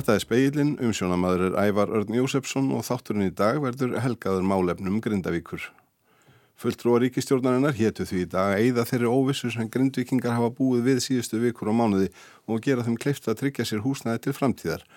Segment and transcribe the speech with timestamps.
[0.00, 4.94] Þetta er speilin, umsjónamaður er Ævar Örn Jósefsson og þátturinn í dag verður helgaður málefnum
[5.04, 5.66] Grindavíkur.
[6.56, 11.02] Fulltrúa ríkistjórnarinnar héttu því í dag að eigða þeirri óvissu sem grindvikingar hafa búið við
[11.04, 12.08] síðustu vikur og mánuði
[12.48, 14.88] og gera þeim kleift að tryggja sér húsnæði til framtíðar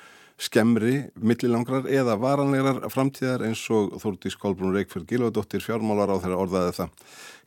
[0.42, 6.76] skemmri, millilangrar eða varanlegar framtíðar eins og Þúrdís Kolbrún Reykjörð Gilvardóttir fjármálar á þeirra orðaði
[6.80, 6.98] það.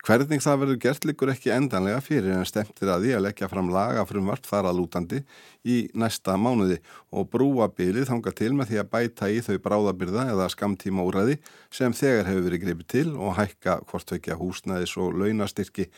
[0.06, 3.72] Hvernig það verður gert likur ekki endanlega fyrir en stemtir að því að leggja fram
[3.74, 5.18] lagafrum vart þar að lútandi
[5.66, 6.76] í næsta mánuði
[7.10, 11.40] og brúa bylið þanga til með því að bæta í þau bráðabyrða eða skamtíma úræði
[11.74, 15.88] sem þegar hefur verið greipið til og hækka hvort vekja húsnæðis og launastyrki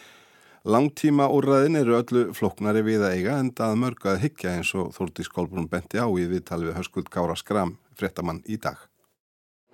[0.66, 5.68] Langtíma úrraðin eru öllu floknari við að eiga en að higgja eins og Þúrdís Kolbrún
[5.70, 8.76] benti á í viðtal við Hörskuld Kára Skram, frettamann í dag.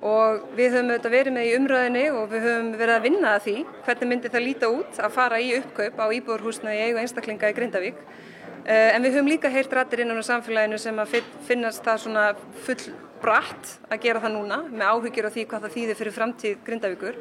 [0.04, 3.44] Og við höfum auðvitað verið með í umröðinni og við höfum verið að vinna að
[3.46, 3.56] því
[3.86, 7.56] hvernig myndi það líta út að fara í uppkaup á íbúðurhúsna í eigu einstaklinga í
[7.56, 8.04] Grindavík.
[8.64, 11.16] Eh, en við höfum líka heyrt rættir innan á samfélaginu sem að
[11.48, 12.26] finnast það svona
[12.66, 12.92] full
[13.24, 17.18] bratt að gera það núna með áhyggjur af því hvað það þýðir fyrir framtíð Grindavíkur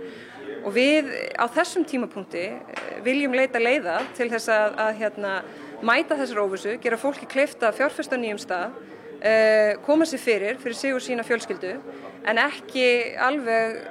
[0.64, 2.44] og við á þessum tímapunkti
[3.06, 5.32] viljum leita leiða til þess að, að hérna,
[5.84, 8.76] mæta þessar óvissu, gera fólki kleifta fjárfesta nýjum stað,
[9.20, 11.74] uh, koma sér fyrir, fyrir sig og sína fjölskyldu
[12.24, 12.86] en ekki
[13.20, 13.82] alveg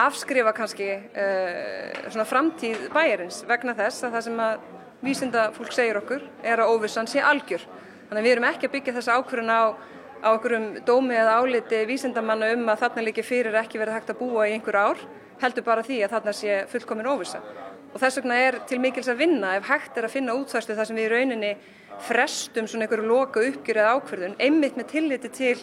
[0.00, 4.66] afskrifa kannski uh, framtíð bæjarins vegna þess að það sem að
[5.00, 7.62] vísinda fólk segir okkur er að óvissan sé algjör.
[8.10, 9.62] Þannig að við erum ekki að byggja þessa ákvörðun á
[10.20, 14.20] á okkurum dómi eða áliti vísindamanna um að þarna líki fyrir ekki verið hægt að
[14.20, 15.00] búa í einhver ár
[15.40, 17.42] heldur bara því að þarna sé fullkomin óvisa.
[17.90, 20.88] Og þess vegna er til mikils að vinna ef hægt er að finna útværslu þar
[20.88, 21.52] sem við í rauninni
[22.06, 25.56] frestum svona einhverju loka uppgjur eða ákverðun, einmitt með tilliti til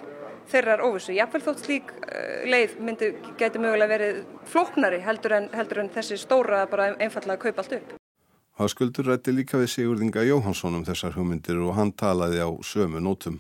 [0.51, 1.15] þeirrar óvissu.
[1.15, 6.19] Jáfnveil þótt slík uh, leið myndi, geti mögulega verið flóknari heldur en, heldur en þessi
[6.19, 7.95] stóra bara einfallega að kaupa allt upp.
[8.57, 13.37] Háskuldur rætti líka við Sigurðinga Jóhansson um þessar hugmyndir og hann talaði á sömu nótum.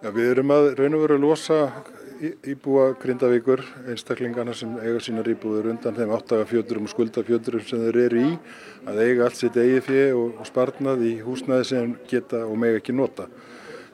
[0.00, 1.56] Já, við erum að raun og veru að losa
[2.48, 3.60] íbúa Grindavíkur,
[3.92, 8.30] einstaklingana sem eiga sínar íbúður undan þeim áttagafjöturum og skuldafjöturum sem þeir eru í
[8.88, 12.94] að eiga allt sitt eigi fjö og, sparnað í húsnaði sem geta og meg ekki
[12.96, 13.26] nota.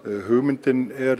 [0.06, 1.18] Uh, hugmyndin er,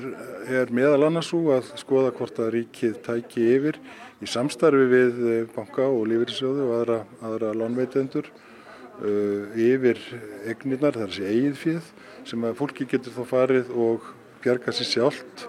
[0.54, 3.80] er meðal annars svo að skoða hvort að ríkið tæki yfir
[4.22, 9.98] í samstarfi við uh, banka og lífeyrisjóðu og aðra, aðra lánveitendur uh, yfir
[10.46, 11.90] egnirnar, er þessi eigið fjöð
[12.30, 14.06] sem að fólki getur þá farið og
[14.44, 15.46] bjarga sér sjálft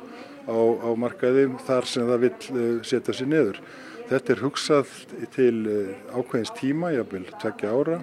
[0.48, 3.62] á, á markaði þar sem það vil eh, setja sér neður.
[4.08, 4.94] Þetta er hugsað
[5.36, 7.98] til eh, ákveðins tíma, jábel tvekja ára,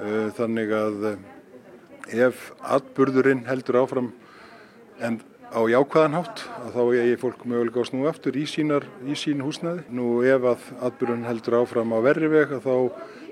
[0.00, 1.10] eh, þannig að
[2.08, 4.12] ef atburðurinn heldur áfram
[5.04, 5.20] en
[5.52, 9.84] á jákvæðanhátt að þá er fólk mögulega á snú aftur í, sínar, í sín húsnaði.
[9.92, 12.74] Nú ef að atburðurinn heldur áfram á verri veg þá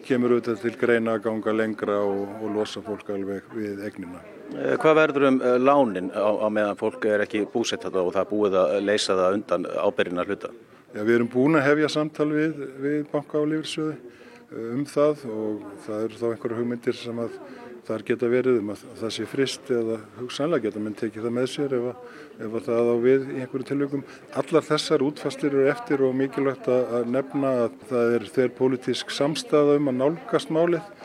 [0.07, 4.23] kemur auðvitað til greina að ganga lengra og, og losa fólk alveg við egnina.
[4.55, 8.15] Eh, hvað verður um eh, lánin á, á meðan fólk er ekki búsett þetta og
[8.15, 10.53] það búið að leysa það undan ábyrjina hluta?
[10.95, 15.25] Já, við erum búin að hefja samtal við, við banka og lífriðsjöði eh, um það
[15.35, 17.41] og það eru þá einhverju hugmyndir sem að
[17.87, 21.51] þar geta verið um að það sé frist eða hugsanlega geta menn tekið það með
[21.53, 22.15] sér ef, að,
[22.47, 24.07] ef að það á við í einhverju tilvægum.
[24.43, 29.79] Allar þessar útfastir eru eftir og mikilvægt að nefna að það er þeir pólitísk samstæða
[29.79, 30.96] um að nálgast málið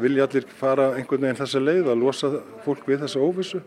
[0.00, 2.30] vilja allir fara einhvern veginn þessa leið að losa
[2.64, 3.62] fólk við þessa óvissu.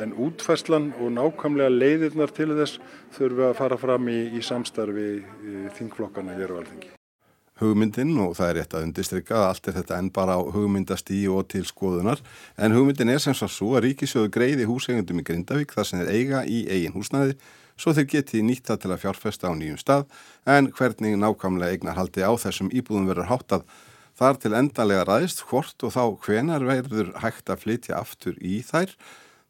[0.00, 2.80] En útfæslan og nákvæmlega leiðirnar til þess
[3.16, 6.96] þurfum að fara fram í, í samstarfi í þingflokkana hér á alþengi.
[7.60, 11.18] Hugmyndin og það er rétt að undistrykka að allt er þetta enn bara á hugmyndastí
[11.28, 12.22] og til skoðunar.
[12.56, 16.44] En hugmyndin er sem svo að ríkisjóðu greiði húsegundum í Grindavík þar sem þeir eiga
[16.48, 17.36] í eigin húsnæði
[17.80, 20.08] svo þeir geti nýtt það til að fjárfesta á nýjum stað.
[20.48, 23.64] En hvernig nákvæmlega eignar haldi á þessum íbúðum verður háttað
[24.20, 28.90] Þar til endanlega ræðist hvort og þá hvenar verður hægt að flytja aftur í þær.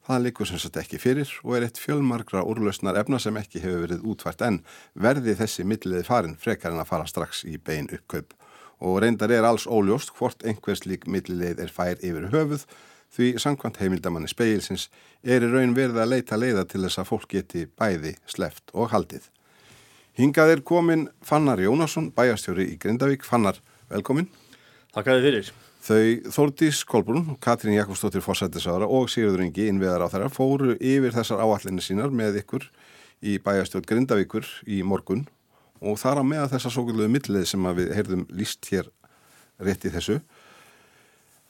[0.07, 3.81] Það likur sem sagt ekki fyrir og er eitt fjölmargra úrlausnar efna sem ekki hefur
[3.83, 4.61] verið útvært en
[4.95, 8.31] verði þessi milliði farin frekar en að fara strax í bein uppkaup.
[8.79, 12.63] Og reyndar er alls óljóst hvort einhvers lík milliðið er fær yfir höfuð
[13.11, 14.85] því sangkvæmt heimildamanni speilsins
[15.27, 18.95] er í raun verið að leita leiða til þess að fólk geti bæði, sleft og
[18.95, 19.27] haldið.
[20.15, 23.27] Hingað er komin Fannar Jónasson, bæjastjóri í Grindavík.
[23.27, 23.59] Fannar,
[23.91, 24.31] velkomin.
[24.95, 25.51] Takkaði fyrir.
[25.81, 31.41] Þau Þórdís Kolbrún, Katrín Jakobsdóttir fórsættisára og Sigurður Ingi innviðar á þeirra fóru yfir þessar
[31.45, 32.67] áallinni sínar með ykkur
[33.25, 35.27] í bæjastjótt Grindavíkur í morgun
[35.81, 38.91] og þar á með þessar svo gulluðu millið sem við heyrðum líst hér
[39.61, 40.19] rétt í þessu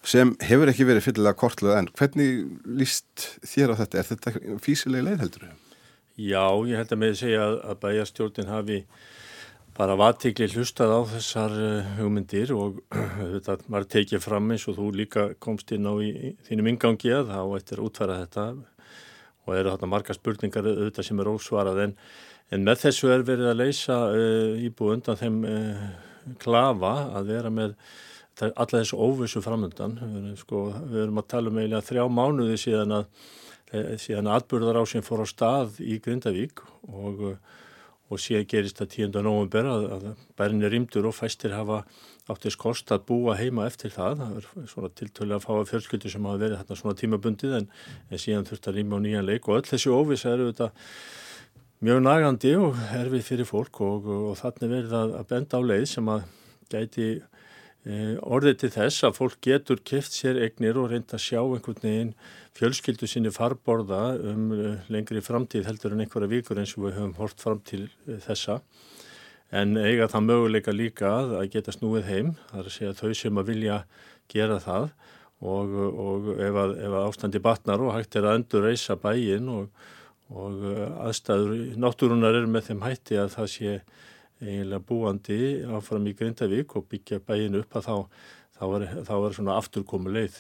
[0.07, 4.01] sem hefur ekki verið fyllilega kortluð en hvernig líst þér á þetta?
[4.01, 5.49] Er þetta físileg leið heldur?
[6.21, 8.79] Já, ég held að með að segja að bæjastjórnin hafi
[9.77, 12.83] bara vatikli hlustað á þessar eh, hugmyndir og
[13.35, 17.33] þetta var tekið fram eins og þú líka komst inn á í, þínum ingangi að
[17.33, 18.47] þá eftir að útfæra þetta
[19.47, 21.83] og eru þarna marga spurningar auðvitað sem er ósvarað.
[21.87, 21.97] En,
[22.55, 25.85] en með þessu er verið að leysa uh, íbú undan þeim uh,
[26.43, 27.75] klafa að vera með
[28.49, 29.99] alla þessu óvissu framöndan
[30.39, 33.27] sko, við erum að tala um eiginlega þrjá mánuði síðan að
[33.73, 37.35] eh, síðan atbyrðar á sem fór á stað í Grindavík og,
[38.11, 39.21] og síðan gerist það 10.
[39.23, 40.07] november að, að
[40.39, 41.85] bærin er rýmdur og fæstir hafa
[42.31, 46.13] áttist kost að búa heima eftir það það er svona tiltölu að fá að fjölskyldu
[46.13, 47.71] sem hafa verið þarna svona tímabundið en,
[48.11, 50.71] en síðan þurft að rýma á nýjan leik og öll þessi óvisa eru þetta
[51.87, 55.87] mjög nagandi og erfið fyrir fólk og, og þannig verið að, að benda á leið
[55.95, 56.27] sem að
[56.71, 57.09] gæti
[57.81, 62.11] orðið til þess að fólk getur kift sér egnir og reynda að sjá einhvern veginn
[62.59, 67.15] fjölskyldu sinni farborða um eh, lengri framtíð heldur en einhverja vikur eins og við höfum
[67.17, 68.59] hort fram til eh, þessa.
[69.51, 73.41] En eiga það möguleika líka að geta snúið heim, það er að segja þau sem
[73.41, 73.79] að vilja
[74.31, 74.91] gera það.
[75.41, 75.73] Og,
[76.05, 79.87] og ef, að, ef að ástandi batnar og hægt er að endur reysa bæin og,
[80.29, 80.67] og
[81.07, 83.79] aðstæður náttúrunar er með þeim hætti að það sé
[84.41, 87.97] eiginlega búandi áfram í Grindavík og byggja bæin upp að þá,
[88.59, 90.39] þá, er, þá er svona afturkomu leið.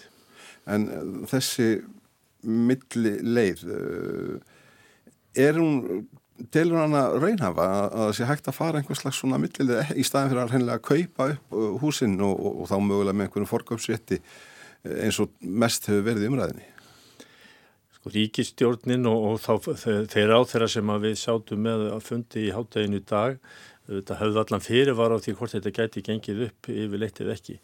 [0.70, 1.68] En eh, þessi
[2.46, 6.06] milli leið, eh, er hún,
[6.52, 9.92] telur hann að raunhafa að það sé hægt að fara einhvers slags svona milli leið
[10.00, 13.28] í staðin fyrir að hennilega kaupa upp eh, húsinn og, og, og þá mögulega með
[13.28, 14.20] einhverjum forgöpsrétti
[14.80, 16.68] eins og mest hefur verið umræðinni?
[17.98, 19.74] Sko ríkistjórnin og, og þá,
[20.08, 23.36] þeir á þeirra sem við sátum með að fundi í hátteginu dag
[23.90, 27.56] þetta höfðu allan fyrirvar á því hvort þetta gæti gengið upp yfir leittið ekki.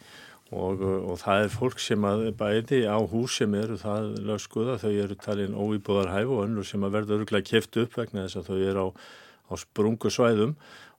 [0.55, 4.93] Og, og það er fólk sem að bæði á hús sem eru það lögskuða, þau
[4.93, 8.59] eru talin óýbúðarhæf og önnur sem að verða öruglega kæft upp vegna þess að þau
[8.71, 8.89] eru á,
[9.51, 10.55] á sprungu svæðum.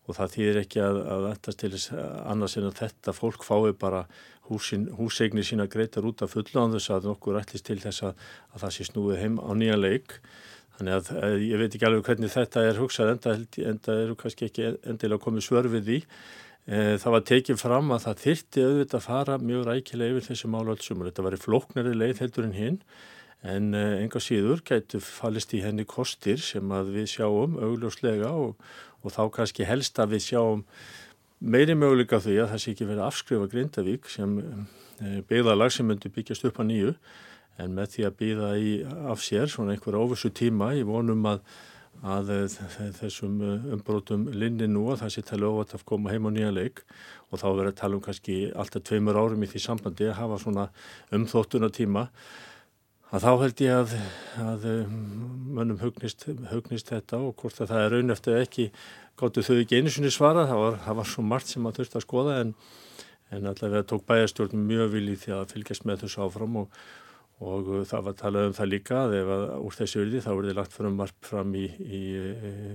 [0.07, 1.95] Og það þýðir ekki að, að þetta til þess
[2.31, 4.05] annars en að þetta fólk fái bara
[4.47, 8.75] húsin, húsegni sína greitar út af þess að okkur ætlist til þess að, að það
[8.75, 10.19] sé snúið heim á nýja leik
[10.77, 13.31] Þannig að, að ég veit ekki alveg hvernig þetta er hugsað enda,
[13.71, 15.99] enda eru kannski ekki endilega komið svörfið í.
[16.67, 20.51] E, það var tekið fram að það þyrti auðvitað að fara mjög rækilega yfir þessu
[20.53, 22.79] málu allsum og þetta var í flóknari leið heldur en hinn
[23.47, 28.57] en e, enga síður gætu fallist í henni kostir sem að við sjáum augljóslega og,
[29.01, 30.65] og þá kannski helst að við sjáum
[31.39, 34.37] meiri möguleika því að það sé ekki verið að afskrifa Grindavík sem
[35.29, 36.93] byggðalag sem myndi byggjast upp á nýju
[37.61, 38.71] en með því að býða í
[39.13, 41.39] af sér svona einhver óvissu tíma í vonum að,
[42.05, 42.33] að
[42.99, 46.51] þessum uh, umbrótum linni nú að það sé tala óvært að koma heim á nýja
[46.53, 46.83] leik.
[47.31, 50.37] Og þá verður að tala um kannski alltaf tveimur árum í því sambandi að hafa
[50.43, 50.69] svona
[51.15, 52.07] umþóttuna tíma
[53.07, 53.93] að þá held ég að,
[54.43, 54.95] að um,
[55.55, 58.65] mönnum hugnist, hugnist þetta og hvort að það er raun eftir ekki
[59.17, 61.95] gáttu þau ekki einu sinni svara það var, það var svo margt sem að þurft
[61.97, 62.53] að skoða en,
[63.31, 66.81] en allavega tók bæjastjórn mjög vilji því að fylgjast með þessu áfram og
[67.45, 70.29] og uh, það var talað um það líka að ef að úr þessu yrði þá
[70.31, 72.01] verði lagt marg fram í, í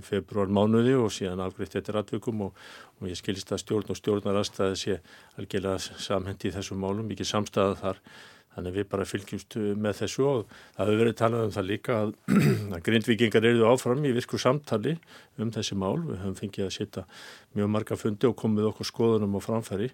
[0.07, 2.61] februar mánuði og síðan afgriðt eftir atvikum og,
[3.01, 5.01] og ég skilist að stjórn og stjórnarastæði sé
[5.41, 8.05] algjörlega samhendi í þessum málum, ekki samstæða þar.
[8.53, 10.43] Þannig við bara fylgjumst uh, með þessu og
[10.77, 12.11] það hefur verið talað um það líka að,
[12.77, 14.99] að grindvikingar eruðu áfram í virku samtali
[15.41, 17.09] um þessi mál, við höfum fengið að setja
[17.57, 19.89] mjög marga fundi og komið okkur skoðunum og framfæri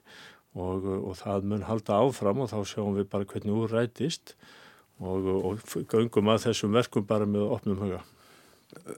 [0.59, 4.35] og, og það mun halda áfram og þá sjáum við bara hvernig úr rætist
[4.99, 8.03] og, og göngum að þessum verkum bara með opnum huga.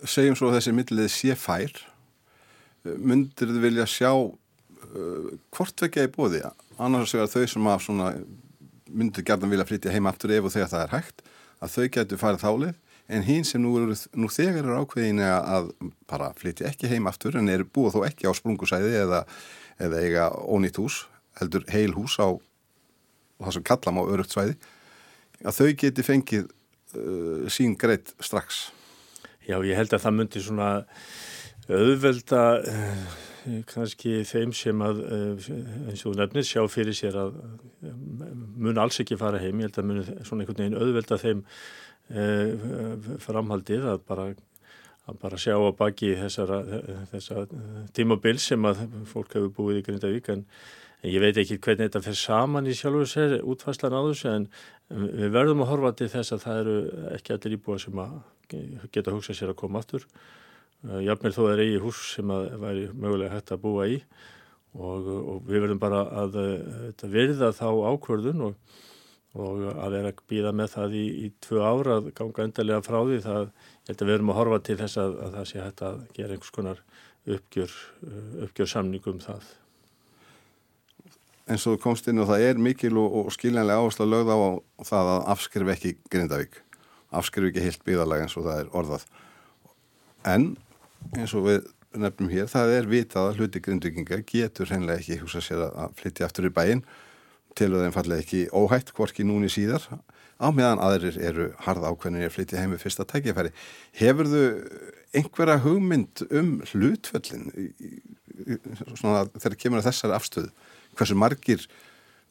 [0.09, 1.73] Segjum svo að þessi millið sé fær,
[2.85, 6.43] myndir þið vilja sjá uh, hvort vekja í bóði,
[6.81, 8.13] annars vegar þau sem að svona,
[8.91, 11.25] myndir gerðan vilja flytja heim aftur ef og þegar það er hægt,
[11.61, 12.75] að þau getur farið þálið,
[13.11, 15.73] en hín sem nú, eru, nú þegar eru ákveðin að
[16.11, 19.25] bara flytja ekki heim aftur en eru búið þó ekki á sprungusæði eða,
[19.83, 21.03] eða eiga ónýtt hús,
[21.41, 22.39] heldur heil hús á
[23.41, 24.57] það sem kallam á örugt svæði,
[25.45, 28.69] að þau geti fengið uh, sín greitt strax.
[29.49, 30.71] Já, ég held að það myndi svona
[31.71, 33.05] auðvelda uh,
[33.71, 35.49] kannski þeim sem að uh,
[35.89, 37.95] eins og nefnir sjá fyrir sér að uh,
[38.61, 43.11] mun alls ekki fara heim, ég held að mun svona einhvern veginn auðvelda þeim uh,
[43.25, 44.31] framhaldið að bara
[45.11, 46.61] að bara sjá á baki þessara,
[47.11, 47.47] þessara
[47.97, 50.45] tímabil sem að fólk hefur búið í Grindavík en
[51.07, 54.51] ég veit ekki hvernig þetta fyrir saman í sjálfur sér útfæslan á þessu en
[54.91, 56.77] við verðum að horfa til þess að það eru
[57.15, 58.03] ekki allir íbúa sem
[58.93, 60.05] geta hugsað sér að koma aftur.
[60.85, 64.01] Eh, jafnveg þó er eigi hús sem að væri mögulega hægt að búa í.
[64.71, 66.37] Og, og við verðum bara að,
[66.93, 68.77] að verða þá ákvörðun og,
[69.35, 73.01] og að vera að býða með það í, í tvö ára að ganga endarlega frá
[73.01, 73.23] því.
[73.27, 75.87] Það, ég held að við verðum að horfa til þess að, að það sé hægt
[75.89, 76.85] að gera einhvers konar
[77.31, 77.81] uppgjör,
[78.47, 79.51] uppgjör samningum það
[81.51, 84.83] eins og komst inn og það er mikil og, og skiljanlega áherslu að lögða á
[84.87, 86.61] það að afskrif ekki Grindavík
[87.11, 89.05] afskrifu ekki heilt byggðalag eins og það er orðað.
[90.31, 90.49] En
[91.17, 95.43] eins og við nefnum hér, það er vitað að hluti grindvikingar getur hreinlega ekki húsa
[95.43, 96.85] sér að flytja aftur í bæinn
[97.59, 99.83] til og þeim fallið ekki óhætt, hvorki núni síðar,
[100.39, 103.51] á meðan aðrir eru harða ákveðinir að flytja heim við fyrsta tækifæri.
[103.99, 104.45] Hefur þau
[105.19, 107.51] einhverja hugmynd um hlutföllin
[108.47, 110.53] þegar kemur að þessari afstöðu?
[110.99, 111.65] Hversu margir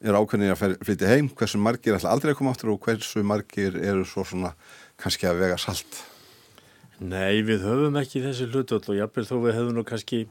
[0.00, 3.76] eru ákveðinir að flytja heim, hversu margir ætla aldrei að koma áttur og hversu margir
[3.76, 4.54] eru svo svona
[5.00, 6.02] kannski að vega salt?
[7.00, 10.26] Nei, við höfum ekki þessi hlutvöld og jápil þó við hefum nú kannski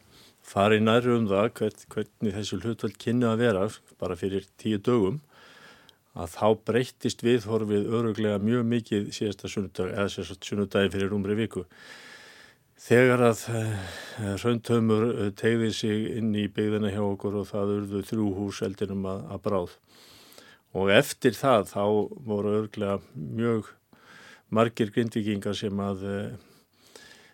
[0.46, 3.66] farið næru um það hvern, hvernig þessi hlutvöld kynni að vera
[4.02, 5.20] bara fyrir tíu dögum
[6.20, 11.66] að þá breyttist viðhorfið öruglega mjög mikið síðasta sunnudag eða sérstaklega sunnudagi fyrir umri viku.
[12.80, 13.88] Þegar að eh,
[14.40, 19.04] rauntömmur eh, tegði sig inn í byggðina hjá okkur og það urðu þrjú hús eldinum
[19.10, 19.74] að, að bráð.
[20.80, 21.84] Og eftir það þá
[22.30, 23.74] voru öruglega mjög
[24.56, 26.32] margir grindvikingar sem að eh,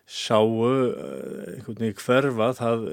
[0.06, 2.84] sáu einhvern veginn hverfa það,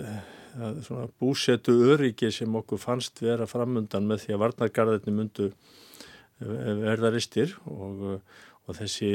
[1.21, 7.57] búsetu öryggi sem okkur fannst vera framundan með því að varnargarðinni myndu eh, verða ristir
[7.65, 8.21] og,
[8.67, 9.11] og þessi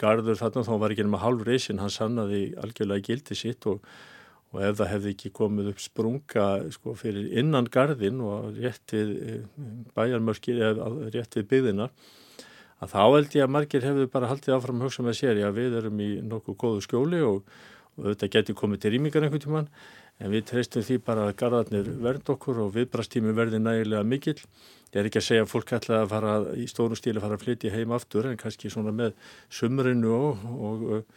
[0.00, 3.80] garður þarna þá var ekki nema hálf reysin, hann sannaði algjörlega gildi sitt og,
[4.52, 9.14] og ef það hefði ekki komið upp sprunga sko, fyrir innan garðin og rétt við
[9.24, 9.62] eh,
[9.96, 11.88] bæjarmörki eða rétt við byggðina
[12.80, 15.48] að þá held ég að margir hefur bara haldið áfram að hugsa með sér, já
[15.52, 17.42] við erum í nokkuð góðu skjóli og,
[17.96, 19.72] og þetta getur komið til rýmingar einhvern tíman
[20.20, 24.38] en við treystum því bara að gardarnir verð okkur og viðbrastími verði nægilega mikill.
[24.90, 27.38] Ég er ekki að segja að fólk ætla að fara í stórum stíli að fara
[27.38, 29.14] að flytja heim aftur en kannski svona með
[29.54, 31.14] sumrinu og, og,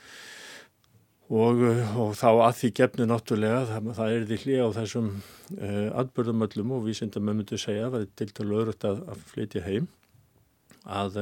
[1.33, 6.77] og þá að því gefnu náttúrulega það, það er því hlið á þessum uh, atbörðumöllum
[6.77, 9.65] og við sendum að myndu segja að það er til til öðrut að, að flytja
[9.65, 9.89] heim
[11.01, 11.19] að,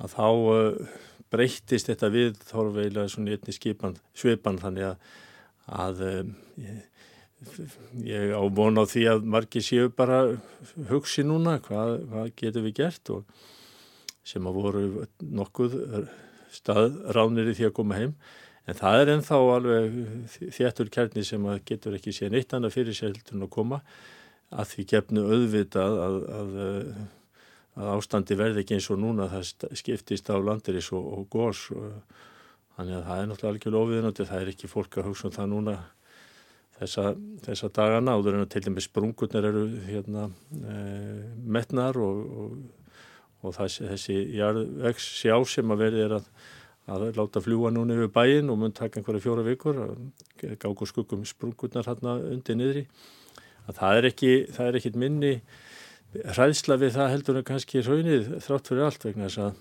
[0.00, 5.08] að þá uh, breyttist þetta við þorfeilega svona einni skipan, svipan þannig að,
[5.84, 6.80] að um, ég,
[8.06, 10.24] ég á von á því að margir séu bara
[10.90, 13.46] hugsi núna hvað, hvað getur við gert og
[14.28, 14.84] sem að voru
[15.24, 15.78] nokkuð
[16.52, 18.14] staðránir í því að koma heim.
[18.68, 19.94] En það er ennþá alveg
[20.52, 23.78] þéttur kærni sem að getur ekki séð neitt annað fyrir sér heldur en að koma.
[24.48, 27.06] Að því gefnu auðvitað að, að, að
[27.78, 31.92] að ástandi verði ekki eins og núna það skiptist á landiris og, og gós og,
[32.76, 35.50] þannig að það er náttúrulega algjörlega ofiðinandi, það er ekki fólk að hugsa um það
[35.52, 35.76] núna
[36.80, 37.12] þessa,
[37.46, 40.76] þessa dagana áður en að til dæmis sprungurnar eru hérna e,
[41.56, 42.22] metnar og,
[43.42, 46.28] og það, þessi jarðvegs sjá sem að verði er að,
[46.88, 49.80] að láta fljúa núna yfir bæin og mun taka einhverja fjóra vikur
[50.38, 52.86] gáku skuggum sprungurnar hérna undir niðri.
[53.68, 55.32] Að það er ekki, það er ekkit minni
[56.14, 59.58] hræðsla við það heldur en kannski raunnið þrátt fyrir allt vegna þess að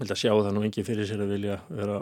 [0.00, 1.98] held að sjá það nú engi fyrir sér að vilja vera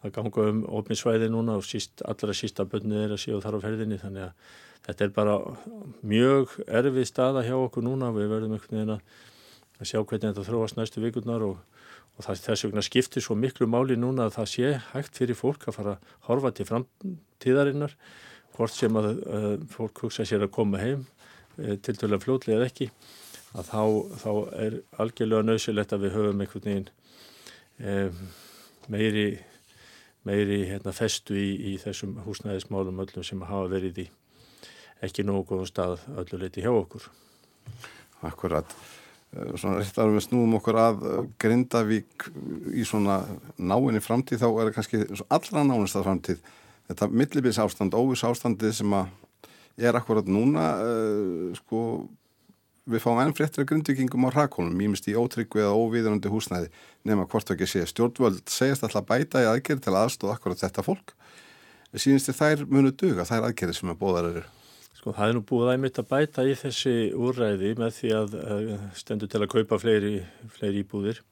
[0.00, 3.64] að ganga um óminsvæði núna og síst, allra sísta bönnið er að séu þar á
[3.64, 4.00] ferðinni.
[4.00, 4.54] Þannig að
[4.86, 5.36] þetta er bara
[6.12, 8.12] mjög erfið staða hjá okkur núna.
[8.16, 11.60] Við verðum einhvern veginn að sjá hvernig þetta þróast næstu vikurnar og,
[12.16, 15.68] og það, þess vegna skiptir svo miklu máli núna að það sé hægt fyrir fólk
[15.68, 17.96] að fara að horfa til framtíðarinnar
[18.56, 21.06] hvort sem að, að fólk hugsa sér að koma heim
[21.60, 22.86] Eh, til dæla fljóðlega eða ekki
[23.58, 23.80] að þá,
[24.22, 24.30] þá
[24.62, 26.86] er algjörlega nöðsilegt að við höfum einhvern veginn
[27.82, 28.20] eh,
[28.92, 29.24] meiri,
[30.28, 34.06] meiri hérna, festu í, í þessum húsnæðismálum öllum sem hafa verið í
[35.04, 37.06] ekki nógu góðum stað öllu leiti hjá okkur.
[38.28, 38.74] Akkurat.
[39.32, 42.28] Eh, svona rétt að við snúum okkur að eh, Grindavík
[42.74, 43.22] í svona
[43.56, 46.44] náinni framtíð þá er það kannski allra nánist að framtíð
[46.90, 49.12] þetta millibils ástand, óvis ástandið sem að
[49.80, 51.82] er akkurat núna uh, sko
[52.90, 56.70] við fáum enn fréttir af grundvikingum á rakónum mýmist í ótryggvi eða óviðrandi húsnæði.
[57.08, 61.14] Nema hvort ekki sé stjórnvöld segjast alltaf bæta í aðgerð til aðstóð akkurat þetta fólk.
[61.94, 64.44] Sínist þér þær munu duga, þær aðgerði sem er bóðar eru?
[65.00, 68.34] Sko það er nú búið að einmitt að bæta í þessi úræði með því að
[69.00, 70.14] stendur til að kaupa fleiri,
[70.58, 71.22] fleiri íbúðir.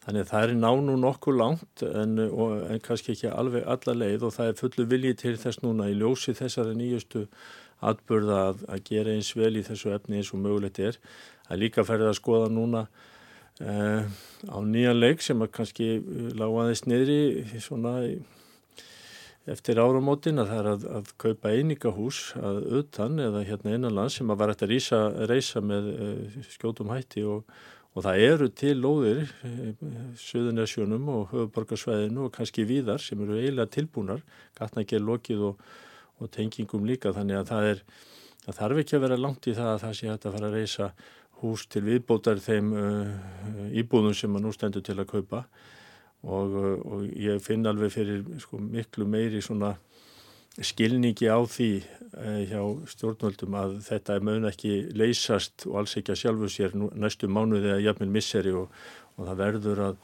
[0.00, 4.24] Þannig að það er nánu nokkuð langt en, og, en kannski ekki alveg alla leið
[4.26, 7.26] og það er fullu viljið til þess núna í ljósi þessari nýjustu
[7.80, 10.98] atbörða að, að gera eins vel í þessu efni eins og mögulegt er.
[11.50, 12.84] Er líka ferðið að skoða núna
[13.60, 14.04] eh,
[14.50, 15.88] á nýjan leik sem að kannski
[16.38, 17.20] lága aðeins niðri
[17.62, 17.96] svona
[19.50, 24.30] eftir áramótin að það er að, að kaupa einingahús að utan eða hérna innanlands sem
[24.30, 27.46] að var eftir að reysa með eh, skjótum hætti og
[27.90, 29.70] og það eru til lóðir eh,
[30.20, 34.22] Suðunarsjónum og höfuborgarsvæðinu og kannski víðar sem eru eiginlega tilbúnar
[34.58, 35.64] gatnager lokið og,
[36.20, 37.82] og tengingum líka þannig að það er
[38.44, 40.56] það þarf ekki að vera langt í það að það sé hægt að fara að
[40.58, 40.92] reysa
[41.40, 45.44] hús til viðbótar þeim uh, íbúðum sem maður nú stendur til að kaupa.
[46.20, 49.72] Og, og ég finn alveg fyrir sko, miklu meiri svona
[50.60, 52.60] skilningi á því eh, hjá
[52.92, 57.70] stjórnvöldum að þetta er mögn ekki leysast og alls ekki að sjálfu sér næstu mánuði
[57.72, 58.68] að jafnvel misseri og,
[59.16, 60.02] og það verður að,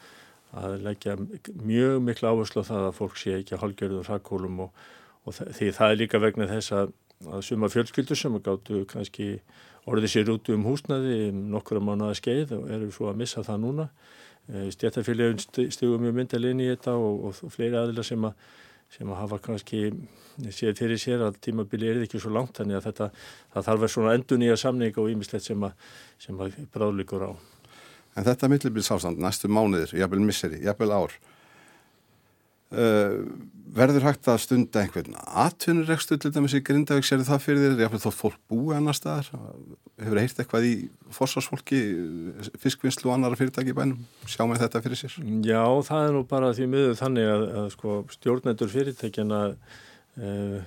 [0.62, 1.16] að leggja
[1.60, 4.86] mjög miklu áherslu á það að fólk sé ekki að halgjörðum hrakkólum og,
[5.26, 6.92] og því það er líka vegna þess að,
[7.26, 9.30] að suma fjölskyldur sem gáttu kannski
[9.86, 13.64] orðið sér út um húsnaði um nokkura mánuða skeið og eru svo að missa það
[13.64, 13.88] núna.
[14.50, 18.46] Eh, Stjættarfélagin stugum mjög myndalegin í þetta og, og fleiri aðila sem að
[18.92, 19.80] sem að hafa kannski
[20.54, 23.08] séð fyrir sér að tímabili er ekki svo langt þannig að þetta,
[23.54, 25.88] það þarf að vera svona endur nýja samning og ímislegt sem að,
[26.30, 27.30] að bráðlíkur á.
[28.16, 31.16] En þetta millibils ástand, næstu mánuðir, jafnvel misseri, jafnvel ár,
[32.76, 33.16] uh,
[33.76, 38.02] verður hægt að stunda einhvern atvinnurekstu til dæmis í Grindavík, sér það fyrir þér, jafnvel
[38.04, 39.28] þótt fólk búi annar staðar,
[40.00, 40.74] hefur heirt eitthvað í
[41.16, 41.80] fórsvarsfólki,
[42.62, 45.18] fiskvinnslu og annara fyrirtæki í bænum, sjá með þetta fyrir sér?
[45.44, 50.60] Já, það er nú bara því miður þannig að, að sko, stjórnendur fyrirtækjana uh,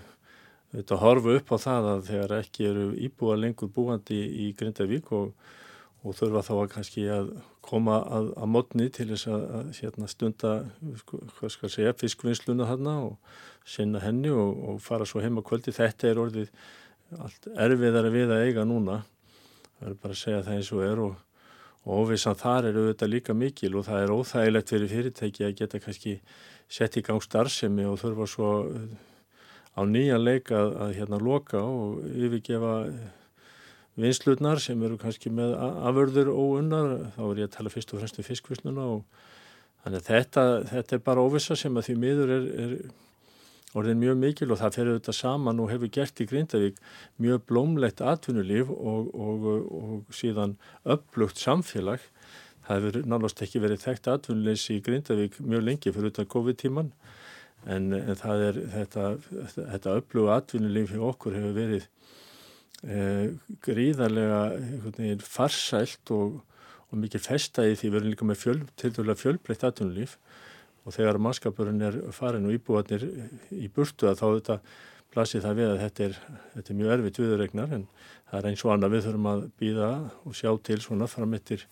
[0.76, 5.34] þetta horfu upp á það að þegar ekki eru íbúa lengur búandi í Grindavík og
[6.06, 7.32] og þurfa þá að kannski að
[7.70, 10.52] koma að, að modni til þess að, að hérna, stunda
[11.04, 15.74] sko, segja, fiskvinnsluna þarna og sinna henni og, og fara svo heima kvöldi.
[15.76, 16.54] Þetta er orðið
[17.18, 19.02] allt erfiðar við að eiga núna.
[19.80, 21.20] Það er bara að segja það eins og er og,
[21.86, 25.84] og óvissan þar eru auðvitað líka mikil og það er óþægilegt fyrir fyrirtæki að geta
[25.84, 26.18] kannski
[26.70, 28.50] sett í gang starfsemi og þurfa svo
[29.74, 32.74] á nýjan leik að, að hérna loka og yfirgefa
[34.04, 38.20] vinslutnar sem eru kannski með aförður óunnar, þá er ég að tala fyrst og fremst
[38.20, 39.22] um fiskvisluna og
[39.84, 42.76] þannig að þetta, þetta er bara óvisa sem að því miður er, er
[43.78, 46.80] orðin mjög mikil og það fer auðvitað saman og hefur gert í Grindavík
[47.22, 49.48] mjög blómlegt atvinnulíf og, og,
[49.80, 50.56] og síðan
[50.90, 52.02] upplugt samfélag.
[52.66, 56.92] Það hefur náttúrulega ekki verið þekkt atvinnuleysi í Grindavík mjög lengi fyrir utan COVID-tíman
[57.68, 59.06] en, en er þetta,
[59.60, 61.88] þetta uppluga atvinnulíf hjá okkur hefur verið
[62.88, 63.32] eh,
[63.66, 64.42] gríðarlega
[65.26, 66.40] farsælt og,
[66.90, 67.90] og mikið festæði því.
[67.90, 68.60] Við erum líka með fjöl,
[69.24, 70.18] fjölbreytt aðtunulíf
[70.86, 73.04] og þegar mannskapurinn er farin og íbúarnir
[73.52, 74.60] í burtu að þá þetta
[75.14, 76.20] plasið það við að þetta er,
[76.54, 77.88] þetta er mjög erfitt viðregnar en
[78.30, 79.90] það er eins og annað við þurfum að býða
[80.30, 81.66] og sjá til svona framittir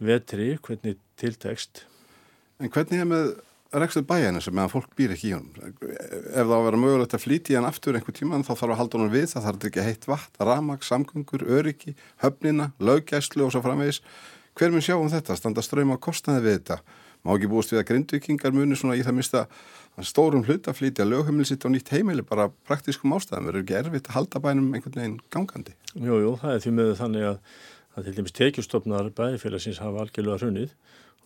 [0.00, 1.84] vetri, hvernig tiltekst.
[2.60, 3.32] En hvernig er með
[3.72, 5.74] rekstur bæjarnir sem meðan fólk býr ekki í honum.
[5.80, 8.80] Ef það á að vera mögulegt að flýti hann aftur einhver tíma þá þarf að
[8.80, 13.62] halda honum við, það þarf ekki heitt vatn ramag, samgöngur, öryggi, höfnina löggæslu og svo
[13.62, 14.02] framvegis.
[14.58, 16.80] Hver mun sjá um þetta, standa ströym á kostnaði við þetta,
[17.22, 19.44] má ekki búist við að grindvikingar muni svona í það mista
[20.06, 24.10] stórum hluta flýti að lögheimili sitt á nýtt heimili bara praktískum ástæðum, verður ekki erfitt
[24.10, 25.76] að halda bænum einhvern veginn gangandi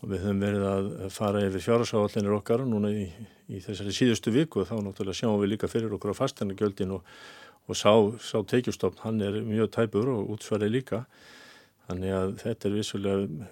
[0.02, 3.06] Og við höfum verið að fara yfir fjárhásallinir okkar núna í,
[3.48, 7.06] í þessari síðustu viku og þá náttúrulega sjáum við líka fyrir okkur á fastanegjöldin og,
[7.68, 11.04] og sá, sá teikjustofn, hann er mjög tæpur og útsvarið líka.
[11.88, 13.48] Þannig að þetta er vissulega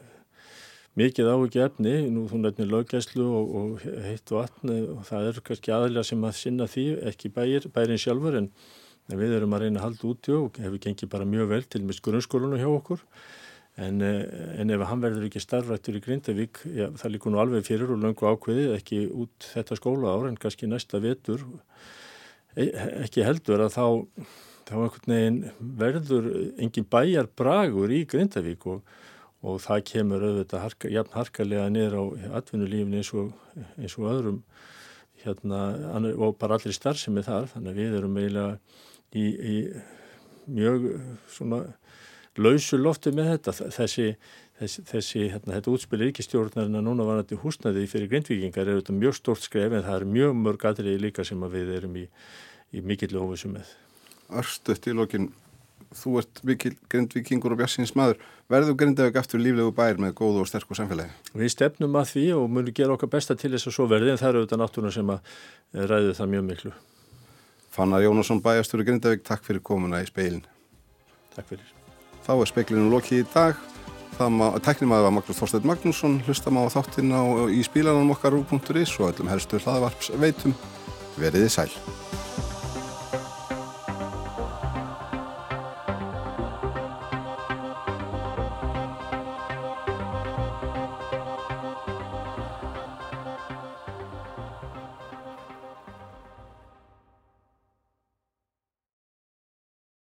[0.99, 5.41] mikið á ekki efni, nú þú nefnir löggæslu og, og heitt vatn og það er
[5.47, 8.51] kannski aðlega sem að sinna því ekki bæir, bærin sjálfur en
[9.09, 12.03] við erum að reyna að halda úti og hefur gengið bara mjög vel til með
[12.05, 13.01] grunnskólanu hjá okkur
[13.81, 17.65] En, eh, en ef hann verður ekki starfrættur í Grindavík, já, það líkur nú alveg
[17.65, 21.41] fyrir og löngu ákveðið, ekki út þetta skóla ára en kannski næsta vetur,
[22.53, 22.69] e,
[23.01, 23.87] ekki heldur að þá,
[24.69, 24.75] þá
[25.81, 26.29] verður
[26.61, 28.85] engin bæjar bragur í Grindavík og,
[29.41, 32.05] og það kemur auðvitað harka, jafn harkalega niður á
[32.43, 33.33] atvinnulífni eins og,
[33.81, 34.43] eins og öðrum
[35.25, 35.63] hérna,
[36.13, 38.59] og bara allir starfsemi þar, þannig að við erum eiginlega
[39.17, 39.57] í, í
[40.53, 40.91] mjög
[41.33, 41.65] svona
[42.40, 43.55] lausu lofti með þetta.
[43.77, 44.07] Þessi,
[44.61, 48.97] þessi, þessi hérna, þetta útspil ríkistjórnarinn að núna var þetta húsnaði fyrir grindvikingar er þetta
[48.97, 52.05] mjög stort skref en það er mjög mörg aðrið líka sem að við erum í,
[52.73, 53.73] í mikill óvissu með.
[54.33, 55.33] Örstuðt í lokin
[55.92, 58.23] þú ert mikill grindvikingur og bjassins maður.
[58.53, 61.12] Verður grindavík aftur líflegu bær með góðu og sterkur samfélagi?
[61.37, 64.21] Við stefnum að því og munum gera okkar besta til þess að svo verði en
[64.21, 66.75] það eru auðvitað náttúrulega sem að ræðu það mjög miklu.
[67.73, 70.45] Fannar Jónasson bæjastur í Grindavík, takk fyrir komuna í speilin
[71.33, 71.82] Takk fyrir
[72.23, 73.59] Þá er speiklinum lokið í dag.
[74.13, 79.11] Tæknum að það var Magnús Þorstein Magnússon, hlustam á þáttina í spílanum okkar úr.is og
[79.11, 80.55] öllum helstu hlaðavarps veitum.
[81.19, 81.71] Veriði sæl.